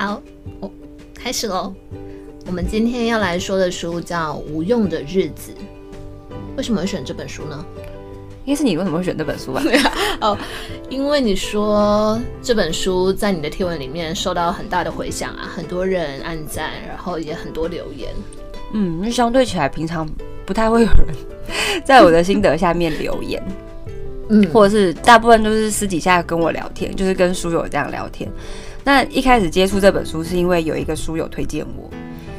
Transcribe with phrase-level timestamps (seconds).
[0.00, 0.18] 好，
[0.60, 0.70] 我
[1.14, 1.74] 开始喽。
[2.46, 5.52] 我们今天要来说的书叫《无用的日子》。
[6.56, 7.62] 为什么会选这本书呢？
[8.46, 9.62] 应该是你为什么会选这本书吧？
[10.22, 10.38] 哦，
[10.88, 18.10] 因为你说这本书在你的贴文里面受到很大的回响啊，很多人按赞，然后也很多留言。
[18.72, 20.08] 嗯，因为相对起来，平常
[20.46, 21.14] 不太会有人
[21.84, 23.42] 在我的心得下面留言，
[24.30, 28.26] 嗯，或者是大部分都是私底下跟我聊天，就是跟书友这样聊天。
[28.84, 31.90] 那一开始接触这本书是因为有一个书友推荐我，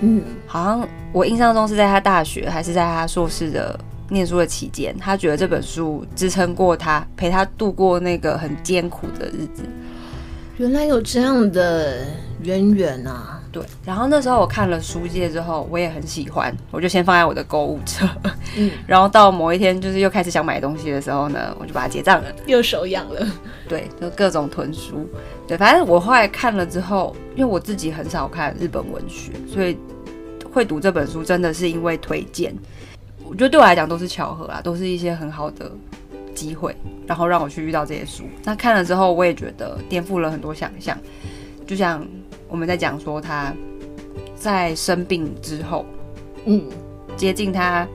[0.01, 9.63] 嗯，好像我印象中是在他大学还是在他硕士的念书的期间，他觉得这本书支撑过他，陪他度过那个很艰苦的日子。
[10.57, 12.05] 原来有这样的
[12.43, 13.40] 渊源啊！
[13.51, 18.07] 对，然后那时候我看了书界之后，我也很喜欢，我就先放在我的购物车。
[18.55, 23.27] 嗯， 然后到某一天，就是又开始想买东西的时候呢，我就把它结账了，又手痒了。
[23.67, 25.05] 对，就各种囤书。
[25.45, 29.77] 对，反正我后来看了之后，因为我自己很少看日本文学，所以
[30.53, 32.55] 会读这本书真的是因为推荐。
[33.25, 35.69] 我觉得对我来讲都是巧合啊，都是一些很好的
[36.33, 36.73] 机会，
[37.05, 38.23] 然后让我去遇到这些书。
[38.45, 40.97] 那看了之后，我也觉得颠覆了很多想象，
[41.67, 42.07] 就像。
[42.51, 43.53] 我们在讲说他
[44.35, 45.85] 在生病之后，
[46.45, 46.67] 嗯，
[47.15, 47.87] 接近他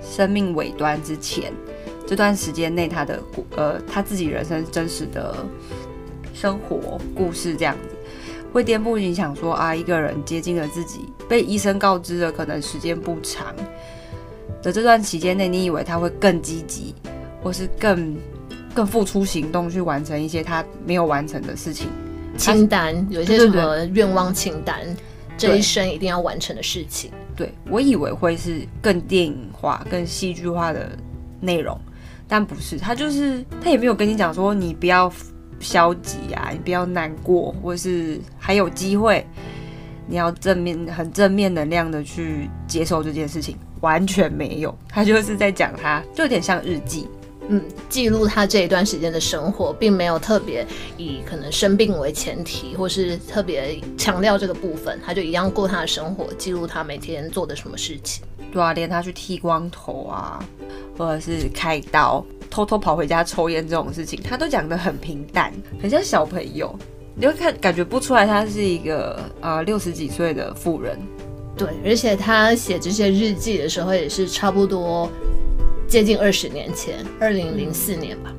[0.00, 1.52] 生命尾端之前
[2.06, 3.20] 这段时间内，他的
[3.56, 5.34] 呃他自己人生真实的
[6.32, 7.96] 生活故事这样子，
[8.52, 13.54] 会颠覆影响说啊，一个人接近了自己，被医生告知的可能时间不长
[14.62, 16.94] 的这段期间内，你以为他会更积极，
[17.42, 18.16] 或是更
[18.72, 21.88] 更付出行动去完成一些他没有完成的事情。
[22.36, 24.80] 清单有一些什么愿望清单，
[25.36, 27.10] 这一生一定要完成的事情。
[27.36, 30.90] 对，我以为会是更电影化、更戏剧化的
[31.40, 31.78] 内容，
[32.28, 32.78] 但不是。
[32.78, 35.12] 他就是他也没有跟你讲说你不要
[35.60, 39.26] 消极啊，你不要难过，或是还有机会，
[40.06, 44.76] 你要正面、很正面能量的去接受这件事情，完全没有。
[44.88, 47.08] 他就是在讲他，就有点像日记。
[47.52, 58.24] 嗯，记录他这一段时间的生活，并没有特别以可能生病为前提，或是特别强调这个部分，他就一样过他的生活，记录他每天做的什么事情。
[58.50, 60.42] 对啊，连他去剃光头啊，
[60.96, 65.52] 或者是开刀、偷偷跑回家抽烟这种事情，他都讲得很平淡，
[65.82, 66.74] 很像小朋友，
[67.14, 70.98] 你会看感觉不出来他是一个呃六十几岁的妇人。
[71.54, 75.06] 对，而且他写这些日记的时候也是差不多。
[75.92, 78.32] 接近二十年前，二零零四年吧。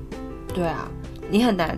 [0.55, 0.89] 对啊，
[1.29, 1.77] 你很难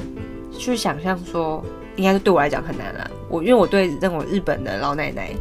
[0.58, 1.62] 去想象说，
[1.98, 3.06] 应该是对我来讲很难啦。
[3.28, 5.32] 我因为我对认为日本的老奶奶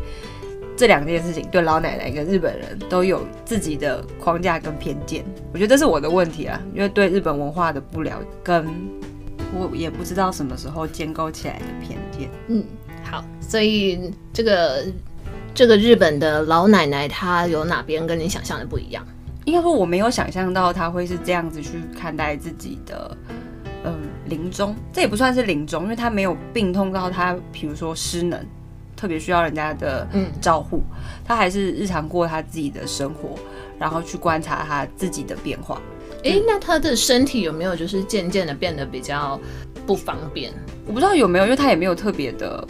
[0.76, 5.24] 这两件事情，对老奶奶跟日本人都有自己的框架跟偏见。
[5.52, 8.66] 我觉得这是我的问题啊，因为对日本文化的不了解，跟
[9.56, 12.28] 我也不知道什么时候建构起来的偏见。
[12.48, 12.64] 嗯，
[13.08, 14.84] 好，所以这个
[15.54, 19.06] 这个日本的老奶奶她有哪边跟你想象的不一样？
[19.44, 23.16] 应该说我没有想象到他会是这样子去看待自己的，
[23.84, 23.94] 嗯，
[24.26, 28.44] 临终，这也不算是临终，因为他没有病痛到他，比如说失能，
[28.96, 30.06] 特别需要人家的
[30.40, 33.38] 照顾，嗯，他还是日常过他自己的生活，
[33.78, 35.80] 然后去观察他自己的变化。
[36.22, 39.38] 诶、欸，那他的身体有没有就是渐渐的变得比较
[39.86, 40.50] 不方便？
[40.86, 42.66] 我不知道有没有，因为他也没有特别的，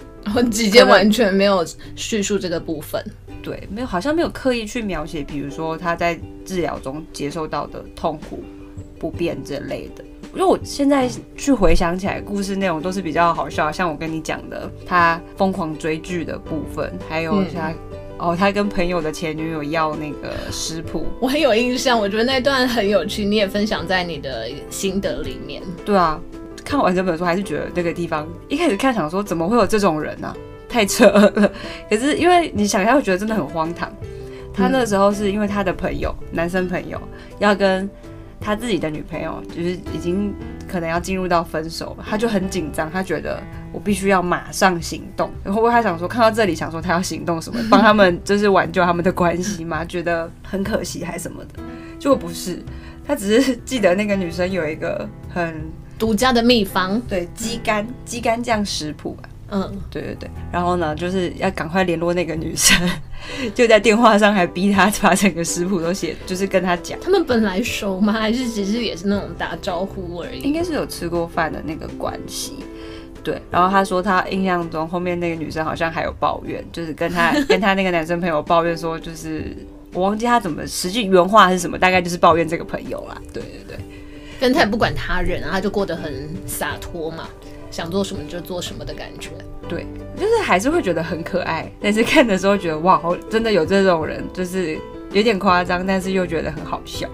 [0.51, 1.65] 直接完全没有
[1.97, 3.05] 叙述这个部分。
[3.43, 8.43] 对，没有，好像没有刻意去描写，比如说他在治疗中接受到的痛苦、
[8.99, 10.05] 不便之类的。
[10.33, 17.77] 因为我现在去回想起来，故事内容都是比较好笑，像我跟你讲的，他疯狂追剧的部分，还有他、嗯、
[18.19, 25.63] 哦，他跟朋友的前女友要那个食谱，我很有印象，我觉得那段很有趣，你也分享在你的心得里面。
[25.85, 26.21] 对啊，
[26.65, 30.37] 看完这本书还是觉得那个地方一开始看想说，怎么会有这种人呢、啊？
[30.69, 31.53] 太扯了，
[31.89, 33.93] 可是因为你想一下，会觉得真的很荒唐。
[34.53, 37.01] 他那时候是因为他的朋友，男生朋友
[37.39, 37.89] 要跟
[38.41, 40.35] 他自己的女朋友，就是已经
[40.69, 43.41] 可能要进入到分手了，他就很紧张，他觉得
[43.73, 45.31] 我必须要马上行动。
[45.45, 51.63] 然后他想说，看到这里想说他要行动什么，帮他们就是挽救他们的关系嘛，觉得很可惜还什么的。
[51.99, 52.63] 结果不是，
[53.07, 55.55] 他只是记得那个女生有一个很
[56.05, 59.17] 独家的秘方，对，鸡肝鸡肝酱食谱。
[59.51, 62.77] 嗯，对对对，然后呢，就是要赶快联络那个女生，
[63.55, 66.99] 就在电话上还逼她把整个食谱都写，就是跟她讲。
[67.01, 68.13] 他们本来熟吗？
[68.13, 70.41] 还是只是也是那种打招呼而已？
[70.41, 72.57] 应该是有吃过饭的那个关系。
[73.23, 79.57] 对，然后他说他印象中后面那个女生好像还有抱怨，就是跟他 跟他那个男生朋友抱怨说，就是
[79.95, 83.17] 我忘记他怎么实际原话是什么，大概就是抱怨这个朋友啦。
[83.33, 83.43] 对
[84.39, 87.29] 对对，跟他也不管他人啊，他就过得很洒脱嘛。
[87.71, 89.31] 想做什么就做什么的感觉。
[89.69, 89.85] 对，
[90.17, 94.79] 就是还是会觉得很可爱，但是看的时候觉得哇，真的有这种人，就是
[95.11, 97.09] 有点夸张，但是又觉得很好笑。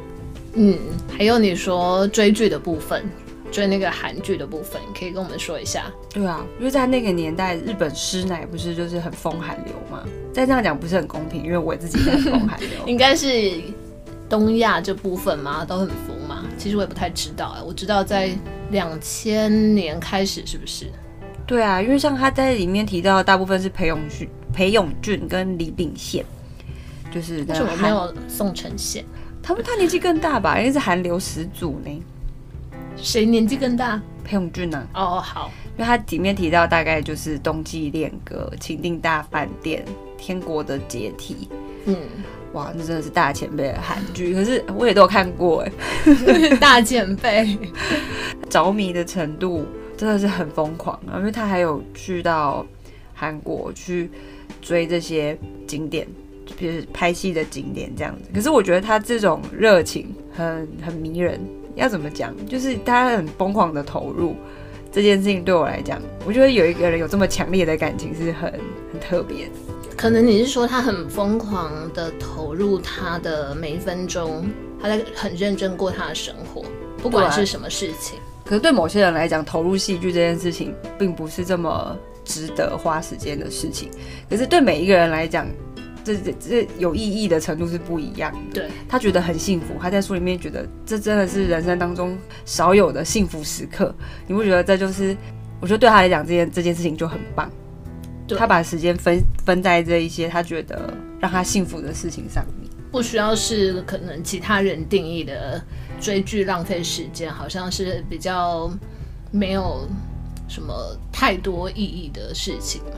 [0.52, 0.78] 嗯，
[1.16, 3.08] 还有你说追剧的部分，
[3.50, 5.84] 追那个韩剧的部分，可以跟我们说一下？
[6.12, 10.04] 对啊，因为在那个年代，日本师奶不是就是很风韩流吗？
[10.30, 13.52] 再这样讲不是很公平，因为我自己很风韩流， 应该是
[14.28, 15.64] 东亚这部分嘛？
[15.64, 16.19] 都很疯吗？
[16.60, 18.30] 其实我也不太知道哎，我知道在
[18.70, 20.92] 两千年开始是不是？
[21.46, 26.22] 对啊，因为像他在里面提到的大部分是裴勇俊、裴勇俊跟李秉宪，
[27.10, 29.02] 就是为什么没有宋承宪？
[29.42, 30.58] 他们他年纪更大吧？
[30.58, 32.02] 因为是韩流始祖呢。
[32.94, 33.98] 谁年纪更大？
[34.22, 34.86] 裴勇俊呢？
[34.92, 35.50] 哦，好。
[35.78, 39.82] 因为他里面提到大概就是《冬季恋歌》《情定大饭店》
[40.18, 41.48] 《天国的解体》。
[41.86, 41.96] 嗯，
[42.52, 44.34] 哇，那真的是大前辈的韩剧。
[44.34, 45.72] 可是我也都有看过哎。
[46.60, 47.56] 大前辈
[48.50, 49.64] 着迷的程度
[49.96, 51.18] 真的是很疯狂啊！
[51.18, 52.66] 因为他还有去到
[53.14, 54.10] 韩国去
[54.60, 56.06] 追这些景点。
[56.58, 61.40] 就是拍戏的景点这样子，可是我觉得他这种热情很很迷人。
[61.76, 62.34] 要怎么讲？
[62.46, 64.34] 就是他很疯狂的投入
[64.92, 68.52] 这件事情，对我来讲，我觉得有一个人有这么强烈的感情是很
[68.92, 69.48] 很特别。
[69.96, 74.48] 可能你是说他很疯狂的投入他的每一分钟，
[74.80, 76.64] 他在很认真过他的生活，
[77.02, 78.18] 不管是什么事情。
[78.44, 83.90] 可是对某些人来讲，投入戏剧这件事情并不是这么值得花时间的事情。
[84.28, 85.46] 可是对每一个人来讲，
[86.16, 88.60] 这这这有意义的程度是不一样的。
[88.60, 93.94] 对，他觉得很幸福，他在书里面觉得这真的是人生当中少有的幸福时刻。
[94.26, 95.16] 你不觉得这就是？
[95.60, 97.50] 我觉得对他来讲，这件这件事情就很棒。
[98.26, 100.90] 对，他把时间分分在这一些他觉得
[101.20, 105.62] 让他幸福的事情上面，不需要是可能其他人定义的
[106.00, 108.70] 追剧浪费时间，好像是比较
[109.30, 109.86] 没有
[110.48, 112.96] 什么太多意义的事情嘛。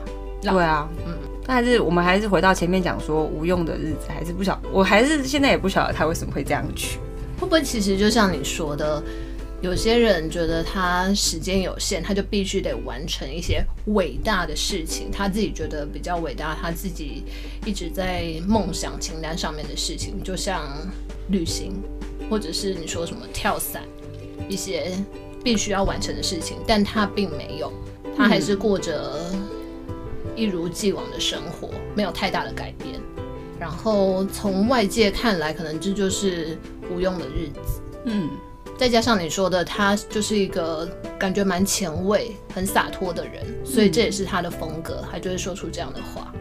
[0.51, 1.13] 对啊，嗯，
[1.45, 6.97] 但是我们还是回到前面讲说无用的日子，还是不晓得，我还是现在也不晓得他为什么会这样去。
[7.39, 9.03] 会不会其实就像你说的，
[9.61, 17.23] 有些人觉得他时间有限，他就必须得完成一些伟大的事情，他自己觉得比较伟大，他自己
[17.65, 20.61] 一直在梦想清单上面的事情，就像
[21.29, 21.81] 旅行，
[22.29, 23.81] 或者是你说什么跳伞，
[24.47, 24.91] 一些
[25.43, 27.71] 必须要完成的事情，但他并没有，
[28.15, 29.19] 他还是过着。
[30.35, 32.99] 一如既往的生活，没有太大的改变。
[33.59, 36.57] 然后从外界看来，可能这就是
[36.91, 37.81] 无用的日子。
[38.05, 38.29] 嗯，
[38.77, 40.85] 再加上你说的，他就是一个
[41.17, 46.33] 感觉蛮前卫、很洒脱的人，所以这也是他的风格，他就会说出这样的话。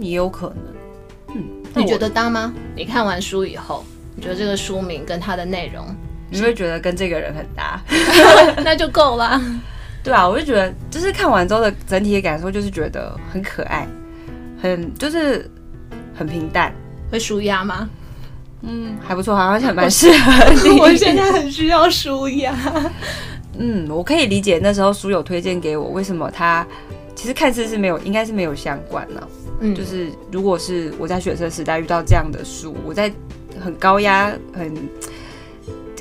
[0.00, 1.34] 也有可能。
[1.34, 1.44] 嗯，
[1.74, 2.54] 你觉得搭吗？
[2.76, 3.84] 你看完书以后，
[4.14, 5.86] 你觉得这个书名跟他的内容，
[6.30, 7.80] 你会觉得跟这个人很搭？
[8.62, 9.40] 那就够了。
[10.02, 13.86] 对啊，我就觉得，就是看完之后的整体的感受，就是觉得很可爱，
[14.62, 15.50] 很就是
[16.14, 16.72] 很平淡。
[17.10, 17.88] 会舒压吗？
[18.62, 20.78] 嗯，还不错，好像蛮适合你。
[20.80, 22.54] 我现在很需要舒压。
[23.58, 26.66] 嗯，我可以理解那时候书友推荐给我，为什么他
[27.14, 29.28] 其实看似是没有，应该是没有相关呢、啊？
[29.60, 33.12] 嗯，就是如果是我在学生时代遇到这样的书，我在
[33.60, 34.74] 很高压很。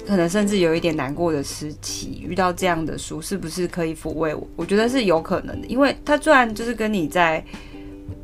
[0.07, 4.47] 可能甚至有一点难过的时期，遇到这样的书，是不是可以抚慰我？
[4.55, 7.43] 我觉得是有可能的，因为他虽然就是跟你在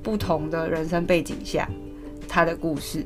[0.01, 1.69] 不同的人生背景下，
[2.25, 3.05] 他的故事，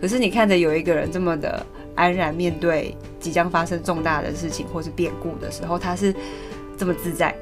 [0.00, 6.12] 可是你看着有一个人这么的安然面对即将发生重大的事情或是变故的时候，他是
[6.76, 7.32] 这么自在，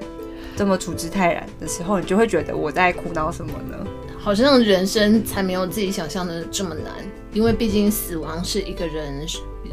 [0.54, 3.87] 这么处之泰然的时候，你就会觉得我在苦恼什么呢？
[4.18, 6.92] 好像人生才没有自己想象的这么难，
[7.32, 9.26] 因为毕竟死亡是一个人。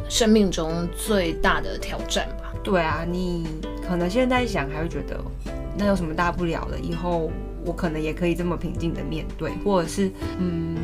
[0.09, 2.53] 生命中最大的挑战吧。
[2.63, 3.47] 对啊，你
[3.87, 5.19] 可能现在想还会觉得
[5.77, 6.79] 那有什么大不了的？
[6.79, 7.31] 以后
[7.65, 10.77] 我可能也可以这么平静的面对，或者是嗯，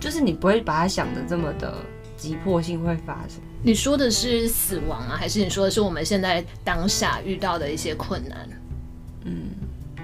[0.00, 1.74] 就是你不会把它想的这么的
[2.16, 3.40] 急迫性会发生。
[3.62, 8.48] 你说的是死亡啊，还是你说的是我们现在当下遇到的一些困难？
[9.24, 9.50] 嗯，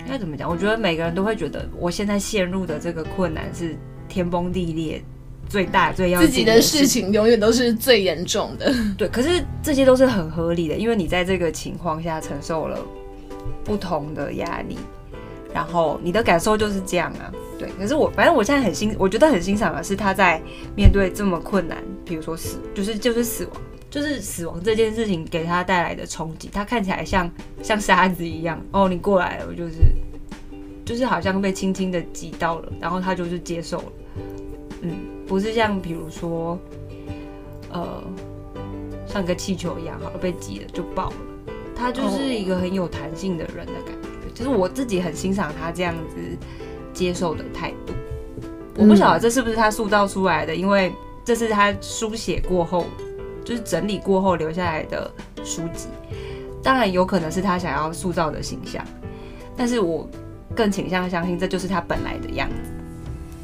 [0.01, 0.49] 应该怎么讲？
[0.49, 3.77] 我觉得每个人都会觉得我现在陷入的这个困难是
[4.09, 5.03] 天崩地裂。
[5.49, 8.73] 最大最要自己的事情永远都是最严重的。
[8.97, 12.79] 对，可是这些都是很合理的，因为你在这个情况下承受了
[13.65, 14.77] 不同的压力，
[15.55, 17.33] 然后你的感受就是这样啊。
[17.59, 20.41] 对，可是我反正我现在很欣，我觉得很欣赏的是他在
[20.77, 23.55] 面对这么困难，比如说死，就是就是死亡，
[23.91, 27.29] 就是死亡这件事情给他带来的冲击，他看起来像
[27.63, 28.63] 像沙子一样。
[28.71, 29.77] 哦，你过来了，我就是
[30.85, 33.93] 就是好像被轻轻的击到了，然后他就是接受了。
[34.83, 34.91] 嗯。
[35.29, 36.59] 不是像比如说，
[37.71, 38.03] 呃，
[39.07, 41.17] 像个气球一样，好了，被挤了就爆了。
[41.77, 46.17] 他就是一个很有弹性的人的感觉，哦、就是我自己很欣赏他这样子
[46.93, 47.93] 接受的态度。
[48.77, 50.93] 我不晓得这是不是他塑造出来的，嗯、因为
[51.25, 52.87] 这是他书写过后，
[53.45, 55.09] 就是整理过后留下来的
[55.45, 55.89] 书籍。
[56.63, 58.85] 当然有可能是他想要塑造的形象，
[59.57, 60.09] 但是我
[60.55, 62.71] 更倾向相信这就是他本来的样子。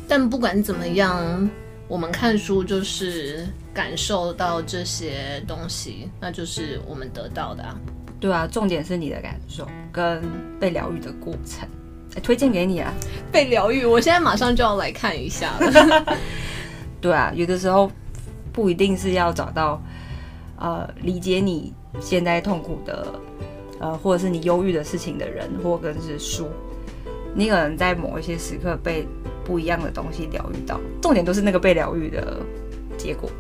[0.09, 1.49] 但不管怎么样，
[1.87, 7.79] 我们看书就是感受到这些东西，那就是我们得到的啊。
[8.19, 10.23] 对啊，重点是你的感受跟
[10.59, 11.69] 被疗愈的过程。
[12.15, 12.93] 欸，推荐给你啊，
[13.31, 16.17] 被疗愈，我现在马上就要来看一下了。
[17.03, 17.91] 对啊，有的时候
[18.53, 19.83] 不一定是要找到
[20.57, 23.21] 呃理解你现在痛苦的
[23.79, 26.49] 呃或者是你忧郁的事情的人，或者是书，
[27.35, 29.07] 你可能在某一些时刻被
[29.45, 32.39] 不一样的东西疗愈到，重点都是那个被疗愈的
[32.97, 33.31] 结果。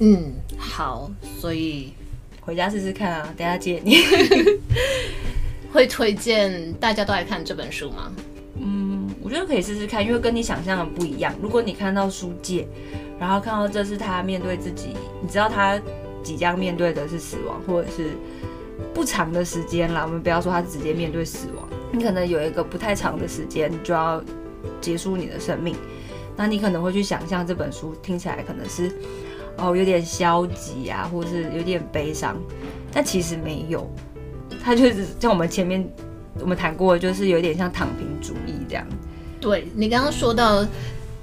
[0.00, 1.10] 嗯，好，
[1.40, 1.92] 所以
[2.40, 3.98] 回家试试看啊，等下借你。
[5.72, 8.10] 会推荐大家都来看这本书吗？
[8.58, 11.34] 嗯，我觉得可以试试看，因为跟你想象的不一样。
[11.42, 12.66] 如果你看到书界，
[13.20, 15.78] 然后看到这是他面对自己，你知道他
[16.22, 18.10] 即将面对的是死亡，或者是
[18.94, 20.02] 不长的时间啦。
[20.06, 24.22] 我们不要说他直接面对死亡，你可能有一个不太长的时间就要
[24.80, 25.76] 结束你的生命。
[26.36, 28.92] 那你可能会去想象这本书听起来可能是
[29.56, 32.36] 哦有点消极啊，或者是有点悲伤，
[32.92, 33.90] 但其实没有。
[34.62, 35.88] 他就是像我们前面
[36.40, 38.86] 我们谈过，就是有点像躺平主义这样。
[39.40, 40.66] 对，你刚刚说到，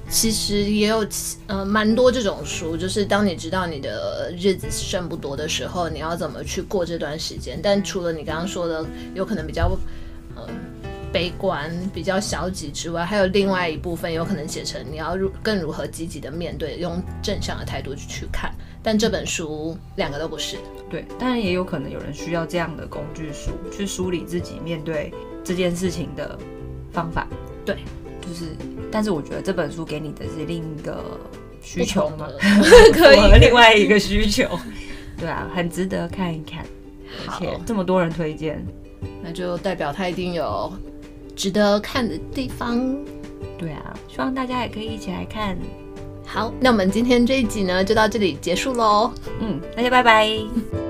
[0.09, 1.05] 其实也有
[1.47, 7.59] 呃蛮多这种书，就是当你知道你的日子剩不多的时候，你要怎么去过这段时间。
[7.61, 9.77] 但除了你刚刚说的有可能比较
[10.35, 10.47] 呃
[11.13, 18.51] 悲观、比较消极之外，还有另外一部分有可能写成你要如更如何积极的面对，用正向的态度去去看。
[18.81, 20.57] 但这本书两个都不是。
[20.89, 26.37] 对，当然也有可能有人需要这样的工具书去梳理自己面对这件事情的
[26.91, 27.27] 方法。
[27.63, 27.77] 对，
[28.21, 28.47] 就是，
[28.91, 31.17] 但是我觉得这本书给你的是另一个
[31.61, 32.27] 需求嘛，
[32.91, 34.49] 可以另外一个需求。
[35.17, 36.65] 对啊，很值得看一看，
[37.27, 38.61] 而且这么多人推荐，
[39.23, 40.73] 那就代表他一定有
[41.35, 42.95] 值得看的地方。
[43.57, 45.57] 对啊，希望大家也可以一起来看。
[46.25, 49.11] 好，那我们今天这一集呢，就到这里结束喽。
[49.39, 50.82] 嗯，大家拜拜。